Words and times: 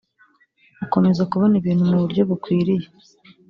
ukomeza 0.85 1.21
kubona 1.31 1.55
ibintu 1.61 1.83
mu 1.89 1.97
buryo 2.03 2.21
bukwiriye 2.29 2.85